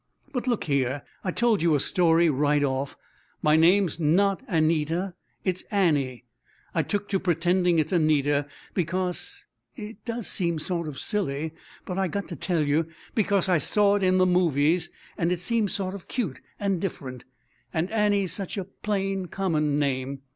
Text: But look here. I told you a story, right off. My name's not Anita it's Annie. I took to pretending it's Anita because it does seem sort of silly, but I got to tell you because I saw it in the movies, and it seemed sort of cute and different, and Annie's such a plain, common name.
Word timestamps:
But 0.33 0.47
look 0.47 0.63
here. 0.63 1.03
I 1.23 1.29
told 1.29 1.61
you 1.61 1.75
a 1.75 1.79
story, 1.79 2.27
right 2.27 2.63
off. 2.63 2.97
My 3.43 3.55
name's 3.55 3.99
not 3.99 4.41
Anita 4.47 5.13
it's 5.43 5.61
Annie. 5.69 6.25
I 6.73 6.81
took 6.81 7.07
to 7.09 7.19
pretending 7.19 7.77
it's 7.77 7.91
Anita 7.91 8.47
because 8.73 9.45
it 9.75 10.03
does 10.03 10.25
seem 10.25 10.57
sort 10.57 10.87
of 10.87 10.97
silly, 10.97 11.53
but 11.85 11.99
I 11.99 12.07
got 12.07 12.27
to 12.29 12.35
tell 12.35 12.63
you 12.63 12.87
because 13.13 13.47
I 13.47 13.59
saw 13.59 13.93
it 13.93 14.01
in 14.01 14.17
the 14.17 14.25
movies, 14.25 14.89
and 15.19 15.31
it 15.31 15.39
seemed 15.39 15.69
sort 15.69 15.93
of 15.93 16.07
cute 16.07 16.41
and 16.59 16.81
different, 16.81 17.23
and 17.71 17.91
Annie's 17.91 18.33
such 18.33 18.57
a 18.57 18.63
plain, 18.63 19.27
common 19.27 19.77
name. 19.77 20.23